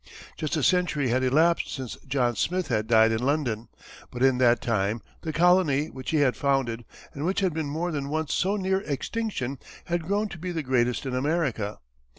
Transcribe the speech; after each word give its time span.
Just 0.35 0.57
a 0.57 0.63
century 0.63 1.09
had 1.09 1.23
elapsed 1.23 1.71
since 1.71 1.95
John 2.07 2.35
Smith 2.35 2.69
had 2.69 2.87
died 2.87 3.11
in 3.11 3.21
London, 3.23 3.67
but 4.09 4.23
in 4.23 4.39
that 4.39 4.59
time 4.59 5.03
the 5.21 5.31
colony 5.31 5.91
which 5.91 6.09
he 6.09 6.17
had 6.21 6.35
founded 6.35 6.85
and 7.13 7.23
which 7.23 7.41
had 7.41 7.53
been 7.53 7.69
more 7.69 7.91
than 7.91 8.09
once 8.09 8.33
so 8.33 8.55
near 8.55 8.81
extinction, 8.81 9.59
had 9.85 10.07
grown 10.07 10.27
to 10.29 10.39
be 10.39 10.51
the 10.51 10.63
greatest 10.63 11.05
in 11.05 11.13
America. 11.13 11.77